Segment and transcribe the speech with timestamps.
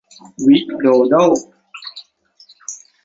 [0.47, 1.23] วิโดโด้